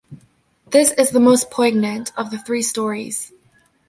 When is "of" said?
2.17-2.31